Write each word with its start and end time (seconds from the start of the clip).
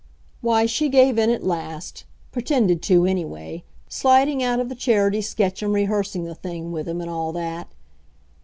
Why, 0.41 0.65
she 0.65 0.89
gave 0.89 1.19
in 1.19 1.29
at 1.29 1.43
last; 1.43 2.05
pretended 2.31 2.81
to, 2.81 3.05
anyway 3.05 3.63
sliding 3.87 4.41
out 4.41 4.59
of 4.59 4.67
the 4.67 4.73
Charity 4.73 5.21
sketch, 5.21 5.61
and 5.61 5.71
rehearsing 5.73 6.23
the 6.23 6.33
thing 6.33 6.71
with 6.71 6.87
him, 6.89 7.01
and 7.01 7.09
all 7.11 7.31
that. 7.33 7.67